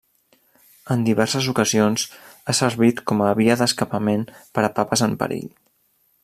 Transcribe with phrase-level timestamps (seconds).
[0.93, 2.05] En diverses ocasions
[2.45, 4.25] ha servit com a via d'escapament
[4.59, 5.47] per a papes en perill.